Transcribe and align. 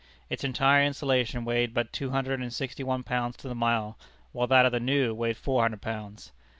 Its 0.31 0.43
entire 0.43 0.83
insulation 0.83 1.45
weighed 1.45 1.75
but 1.75 1.93
two 1.93 2.09
hundred 2.09 2.41
and 2.41 2.51
sixty 2.51 2.81
one 2.83 3.03
pounds 3.03 3.37
to 3.37 3.47
the 3.47 3.53
mile, 3.53 3.99
while 4.31 4.47
that 4.47 4.65
of 4.65 4.71
the 4.71 4.79
new 4.79 5.13
weighed 5.13 5.37
four 5.37 5.61
hundred 5.61 5.83
pounds. 5.83 6.31